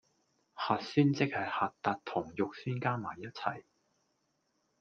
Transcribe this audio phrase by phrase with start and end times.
[0.55, 3.61] 核酸即係核突同肉酸加埋一齊